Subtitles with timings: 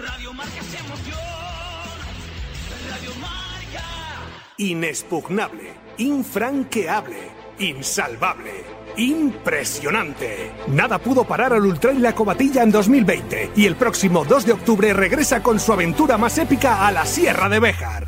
[0.00, 1.18] Radio Marca es emoción.
[2.88, 3.84] Radio Marca.
[4.56, 8.64] Inexpugnable, infranqueable, insalvable.
[8.96, 10.52] Impresionante.
[10.68, 14.52] Nada pudo parar al Ultra y la Cobatilla en 2020 y el próximo 2 de
[14.52, 18.07] octubre regresa con su aventura más épica a la Sierra de Béjar.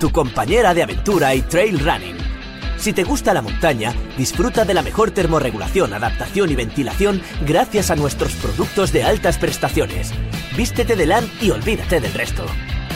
[0.00, 2.16] tu compañera de aventura y trail running.
[2.78, 7.96] Si te gusta la montaña, disfruta de la mejor termorregulación, adaptación y ventilación gracias a
[7.96, 10.12] nuestros productos de altas prestaciones.
[10.56, 12.46] Vístete de LAN y olvídate del resto.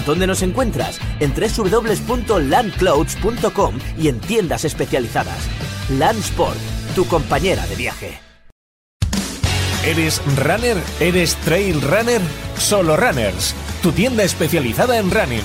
[0.07, 0.99] ¿Dónde nos encuentras?
[1.21, 5.47] En www.landclouds.com y en tiendas especializadas.
[5.91, 6.57] Landsport,
[6.95, 8.19] tu compañera de viaje.
[9.85, 10.79] ¿Eres runner?
[10.99, 12.23] ¿Eres trail runner?
[12.57, 15.45] Solo Runners, tu tienda especializada en running.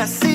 [0.00, 0.29] Of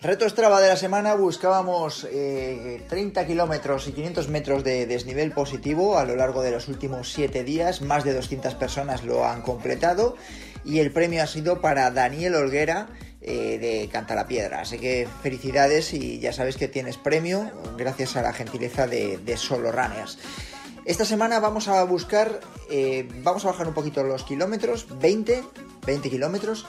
[0.00, 5.98] Reto Strava de la semana buscábamos eh, 30 kilómetros y 500 metros de desnivel positivo
[5.98, 7.80] a lo largo de los últimos 7 días.
[7.80, 10.16] Más de 200 personas lo han completado
[10.66, 12.88] y el premio ha sido para Daniel Olguera
[13.22, 14.60] eh, de Cantalapiedra.
[14.60, 19.72] Así que felicidades y ya sabes que tienes premio gracias a la gentileza de, Solo
[19.72, 20.18] Runners.
[20.84, 22.40] Esta semana vamos a buscar,
[22.70, 25.42] eh, vamos a bajar un poquito los kilómetros, 20,
[25.86, 26.66] 20 kilómetros,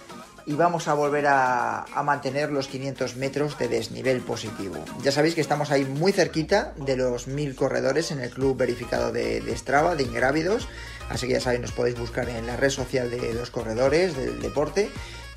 [0.47, 4.77] y vamos a volver a, a mantener los 500 metros de desnivel positivo.
[5.03, 9.11] Ya sabéis que estamos ahí muy cerquita de los 1000 corredores en el club verificado
[9.11, 10.67] de, de Strava, de Ingrávidos,
[11.09, 14.41] así que ya sabéis, nos podéis buscar en la red social de los corredores del
[14.41, 14.89] deporte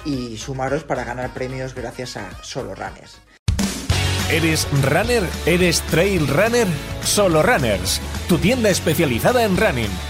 [0.04, 3.18] y sumaros para ganar premios gracias a Solo Runners.
[4.30, 5.24] ¿Eres runner?
[5.44, 6.68] ¿Eres trail runner?
[7.02, 10.09] Solo Runners, tu tienda especializada en running.